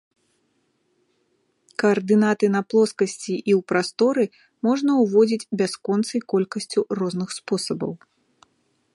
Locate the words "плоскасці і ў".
2.73-3.59